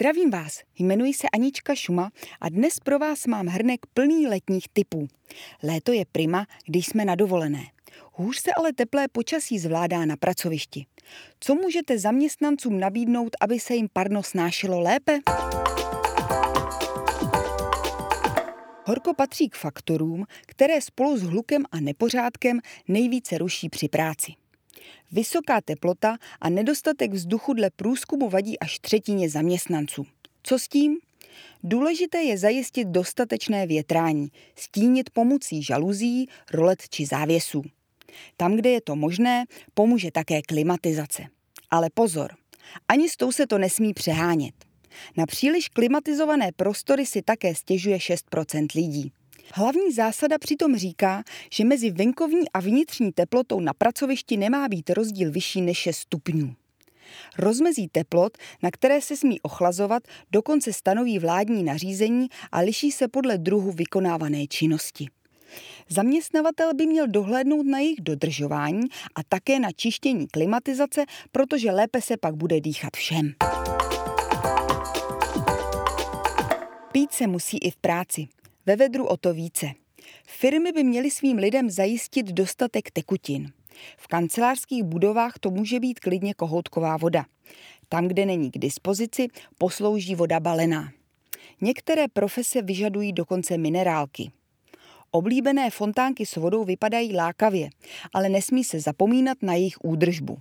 Zdravím 0.00 0.30
vás, 0.30 0.62
jmenuji 0.78 1.14
se 1.14 1.28
Anička 1.32 1.74
Šuma 1.74 2.10
a 2.40 2.48
dnes 2.48 2.74
pro 2.84 2.98
vás 2.98 3.26
mám 3.26 3.46
hrnek 3.46 3.80
plný 3.94 4.26
letních 4.26 4.64
typů. 4.72 5.08
Léto 5.62 5.92
je 5.92 6.04
prima, 6.12 6.46
když 6.66 6.86
jsme 6.86 7.04
na 7.04 7.14
dovolené. 7.14 7.64
Hůř 8.12 8.38
se 8.38 8.50
ale 8.56 8.72
teplé 8.72 9.08
počasí 9.08 9.58
zvládá 9.58 10.04
na 10.04 10.16
pracovišti. 10.16 10.86
Co 11.40 11.54
můžete 11.54 11.98
zaměstnancům 11.98 12.80
nabídnout, 12.80 13.36
aby 13.40 13.60
se 13.60 13.74
jim 13.74 13.88
parno 13.92 14.22
snášelo 14.22 14.80
lépe? 14.80 15.18
Horko 18.84 19.14
patří 19.14 19.48
k 19.48 19.56
faktorům, 19.56 20.24
které 20.46 20.80
spolu 20.80 21.18
s 21.18 21.22
hlukem 21.22 21.64
a 21.72 21.80
nepořádkem 21.80 22.60
nejvíce 22.88 23.38
ruší 23.38 23.68
při 23.68 23.88
práci. 23.88 24.32
Vysoká 25.12 25.60
teplota 25.60 26.16
a 26.40 26.48
nedostatek 26.48 27.12
vzduchu 27.12 27.52
dle 27.52 27.70
průzkumu 27.76 28.28
vadí 28.28 28.58
až 28.58 28.78
třetině 28.78 29.30
zaměstnanců. 29.30 30.06
Co 30.42 30.58
s 30.58 30.68
tím? 30.68 30.98
Důležité 31.62 32.18
je 32.18 32.38
zajistit 32.38 32.88
dostatečné 32.88 33.66
větrání, 33.66 34.28
stínit 34.56 35.10
pomocí 35.10 35.62
žaluzí, 35.62 36.28
rolet 36.52 36.88
či 36.88 37.06
závěsů. 37.06 37.64
Tam, 38.36 38.56
kde 38.56 38.70
je 38.70 38.80
to 38.80 38.96
možné, 38.96 39.44
pomůže 39.74 40.10
také 40.10 40.42
klimatizace. 40.42 41.22
Ale 41.70 41.90
pozor, 41.94 42.34
ani 42.88 43.08
s 43.08 43.16
tou 43.16 43.32
se 43.32 43.46
to 43.46 43.58
nesmí 43.58 43.94
přehánět. 43.94 44.54
Na 45.16 45.26
příliš 45.26 45.68
klimatizované 45.68 46.50
prostory 46.56 47.06
si 47.06 47.22
také 47.22 47.54
stěžuje 47.54 47.96
6% 47.98 48.66
lidí. 48.74 49.12
Hlavní 49.54 49.92
zásada 49.92 50.38
přitom 50.38 50.76
říká, 50.76 51.22
že 51.52 51.64
mezi 51.64 51.90
venkovní 51.90 52.50
a 52.54 52.60
vnitřní 52.60 53.12
teplotou 53.12 53.60
na 53.60 53.72
pracovišti 53.74 54.36
nemá 54.36 54.68
být 54.68 54.90
rozdíl 54.90 55.30
vyšší 55.32 55.60
než 55.60 55.78
6 55.78 55.96
stupňů. 55.96 56.54
Rozmezí 57.38 57.88
teplot, 57.88 58.38
na 58.62 58.70
které 58.70 59.00
se 59.00 59.16
smí 59.16 59.40
ochlazovat, 59.40 60.02
dokonce 60.32 60.72
stanoví 60.72 61.18
vládní 61.18 61.62
nařízení 61.62 62.28
a 62.52 62.60
liší 62.60 62.92
se 62.92 63.08
podle 63.08 63.38
druhu 63.38 63.72
vykonávané 63.72 64.46
činnosti. 64.46 65.06
Zaměstnavatel 65.88 66.74
by 66.74 66.86
měl 66.86 67.06
dohlédnout 67.06 67.66
na 67.66 67.78
jejich 67.78 68.00
dodržování 68.00 68.82
a 69.14 69.20
také 69.28 69.58
na 69.58 69.68
čištění 69.76 70.28
klimatizace, 70.28 71.04
protože 71.32 71.70
lépe 71.70 72.00
se 72.00 72.16
pak 72.16 72.34
bude 72.36 72.60
dýchat 72.60 72.96
všem. 72.96 73.32
Pít 76.92 77.12
se 77.12 77.26
musí 77.26 77.58
i 77.58 77.70
v 77.70 77.76
práci. 77.76 78.28
Ve 78.68 78.76
vedru 78.76 79.06
o 79.06 79.16
to 79.16 79.34
více. 79.34 79.66
Firmy 80.26 80.72
by 80.72 80.84
měly 80.84 81.10
svým 81.10 81.38
lidem 81.38 81.70
zajistit 81.70 82.26
dostatek 82.26 82.90
tekutin. 82.90 83.52
V 83.96 84.06
kancelářských 84.06 84.84
budovách 84.84 85.32
to 85.40 85.50
může 85.50 85.80
být 85.80 86.00
klidně 86.00 86.34
kohoutková 86.34 86.96
voda. 86.96 87.24
Tam, 87.88 88.08
kde 88.08 88.26
není 88.26 88.50
k 88.50 88.58
dispozici, 88.58 89.28
poslouží 89.58 90.14
voda 90.14 90.40
balená. 90.40 90.92
Některé 91.60 92.08
profese 92.08 92.62
vyžadují 92.62 93.12
dokonce 93.12 93.58
minerálky. 93.58 94.30
Oblíbené 95.10 95.70
fontánky 95.70 96.26
s 96.26 96.36
vodou 96.36 96.64
vypadají 96.64 97.16
lákavě, 97.16 97.70
ale 98.14 98.28
nesmí 98.28 98.64
se 98.64 98.80
zapomínat 98.80 99.38
na 99.42 99.54
jejich 99.54 99.84
údržbu. 99.84 100.38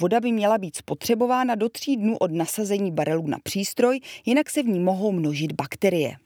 Voda 0.00 0.20
by 0.20 0.32
měla 0.32 0.58
být 0.58 0.76
spotřebována 0.76 1.54
do 1.54 1.68
tří 1.68 1.96
dnů 1.96 2.16
od 2.16 2.32
nasazení 2.32 2.92
barelů 2.92 3.26
na 3.26 3.38
přístroj, 3.42 4.00
jinak 4.26 4.50
se 4.50 4.62
v 4.62 4.66
ní 4.66 4.80
mohou 4.80 5.12
množit 5.12 5.52
bakterie. 5.52 6.16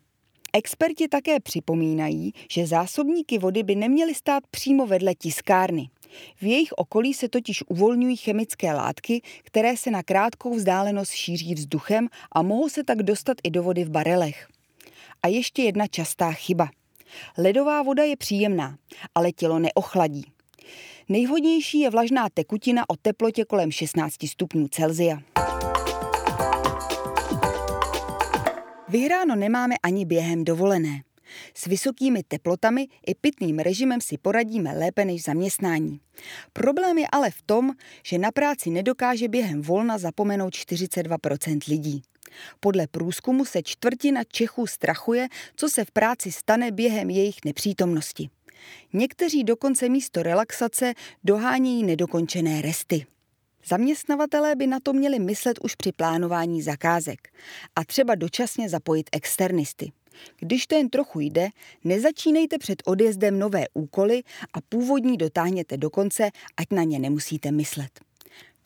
Experti 0.58 1.08
také 1.08 1.40
připomínají, 1.40 2.32
že 2.50 2.66
zásobníky 2.66 3.38
vody 3.38 3.62
by 3.62 3.74
neměly 3.74 4.14
stát 4.14 4.42
přímo 4.50 4.86
vedle 4.86 5.14
tiskárny. 5.14 5.88
V 6.40 6.42
jejich 6.42 6.72
okolí 6.72 7.14
se 7.14 7.28
totiž 7.28 7.62
uvolňují 7.68 8.16
chemické 8.16 8.72
látky, 8.72 9.22
které 9.42 9.76
se 9.76 9.90
na 9.90 10.02
krátkou 10.02 10.54
vzdálenost 10.54 11.10
šíří 11.10 11.54
vzduchem 11.54 12.08
a 12.32 12.42
mohou 12.42 12.68
se 12.68 12.84
tak 12.84 13.02
dostat 13.02 13.36
i 13.44 13.50
do 13.50 13.62
vody 13.62 13.84
v 13.84 13.90
barelech. 13.90 14.48
A 15.22 15.28
ještě 15.28 15.62
jedna 15.62 15.86
častá 15.86 16.32
chyba. 16.32 16.68
Ledová 17.38 17.82
voda 17.82 18.04
je 18.04 18.16
příjemná, 18.16 18.78
ale 19.14 19.32
tělo 19.32 19.58
neochladí. 19.58 20.24
Nejvhodnější 21.08 21.80
je 21.80 21.90
vlažná 21.90 22.28
tekutina 22.34 22.84
o 22.88 22.96
teplotě 22.96 23.44
kolem 23.44 23.70
16 23.70 24.28
stupňů 24.28 24.68
Celzia. 24.68 25.18
Vyhráno 28.88 29.36
nemáme 29.36 29.74
ani 29.82 30.04
během 30.04 30.44
dovolené. 30.44 31.02
S 31.54 31.66
vysokými 31.66 32.22
teplotami 32.22 32.86
i 33.06 33.14
pitným 33.14 33.58
režimem 33.58 34.00
si 34.00 34.18
poradíme 34.18 34.72
lépe 34.78 35.04
než 35.04 35.22
zaměstnání. 35.22 36.00
Problém 36.52 36.98
je 36.98 37.06
ale 37.12 37.30
v 37.30 37.42
tom, 37.42 37.72
že 38.04 38.18
na 38.18 38.32
práci 38.32 38.70
nedokáže 38.70 39.28
během 39.28 39.62
volna 39.62 39.98
zapomenout 39.98 40.54
42% 40.54 41.58
lidí. 41.68 42.02
Podle 42.60 42.86
průzkumu 42.86 43.44
se 43.44 43.62
čtvrtina 43.62 44.24
Čechů 44.24 44.66
strachuje, 44.66 45.28
co 45.56 45.68
se 45.68 45.84
v 45.84 45.90
práci 45.90 46.32
stane 46.32 46.72
během 46.72 47.10
jejich 47.10 47.36
nepřítomnosti. 47.44 48.28
Někteří 48.92 49.44
dokonce 49.44 49.88
místo 49.88 50.22
relaxace 50.22 50.94
dohánějí 51.24 51.82
nedokončené 51.82 52.62
resty. 52.62 53.06
Zaměstnavatelé 53.66 54.56
by 54.56 54.66
na 54.66 54.80
to 54.80 54.92
měli 54.92 55.18
myslet 55.18 55.58
už 55.62 55.74
při 55.74 55.92
plánování 55.92 56.62
zakázek 56.62 57.28
a 57.76 57.84
třeba 57.84 58.14
dočasně 58.14 58.68
zapojit 58.68 59.10
externisty. 59.12 59.92
Když 60.38 60.66
to 60.66 60.74
jen 60.74 60.88
trochu 60.88 61.20
jde, 61.20 61.48
nezačínejte 61.84 62.58
před 62.58 62.82
odjezdem 62.84 63.38
nové 63.38 63.64
úkoly 63.74 64.22
a 64.54 64.60
původní 64.68 65.16
dotáhněte 65.16 65.76
do 65.76 65.90
konce, 65.90 66.30
ať 66.56 66.66
na 66.70 66.82
ně 66.82 66.98
nemusíte 66.98 67.52
myslet. 67.52 68.07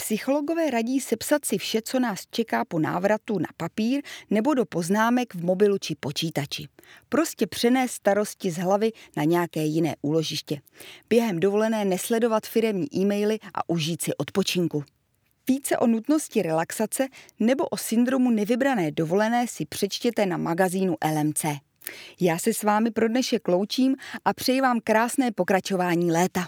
Psychologové 0.03 0.71
radí 0.71 1.01
sepsat 1.01 1.45
si 1.45 1.59
vše, 1.59 1.83
co 1.83 2.01
nás 2.01 2.27
čeká 2.31 2.65
po 2.65 2.79
návratu 2.79 3.39
na 3.39 3.49
papír 3.57 4.03
nebo 4.31 4.55
do 4.55 4.65
poznámek 4.65 5.35
v 5.35 5.45
mobilu 5.45 5.79
či 5.79 5.95
počítači. 6.01 6.69
Prostě 7.09 7.47
přenést 7.47 7.93
starosti 7.93 8.51
z 8.51 8.57
hlavy 8.57 8.93
na 9.17 9.25
nějaké 9.25 9.65
jiné 9.65 9.95
úložiště. 10.03 10.61
Během 11.09 11.41
dovolené 11.41 11.85
nesledovat 11.85 12.47
firemní 12.47 12.87
e-maily 12.97 13.39
a 13.55 13.69
užít 13.71 14.03
si 14.03 14.15
odpočinku. 14.15 14.85
Více 15.49 15.79
o 15.79 15.87
nutnosti 15.87 16.43
relaxace 16.43 17.09
nebo 17.41 17.65
o 17.65 17.77
syndromu 17.77 18.31
nevybrané 18.31 18.91
dovolené 18.91 19.47
si 19.47 19.67
přečtěte 19.67 20.27
na 20.27 20.37
magazínu 20.37 20.97
LMC. 21.15 21.45
Já 22.21 22.39
se 22.39 22.55
s 22.55 22.63
vámi 22.63 22.91
pro 22.91 23.09
dnešek 23.09 23.49
loučím 23.49 23.97
a 24.25 24.33
přeji 24.33 24.61
vám 24.61 24.81
krásné 24.85 25.33
pokračování 25.33 26.13
léta. 26.13 26.47